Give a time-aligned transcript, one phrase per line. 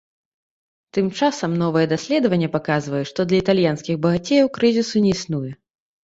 [0.97, 5.51] Тым часам новае даследаванне паказвае, што для італьянскіх багацеяў крызісу не існуе.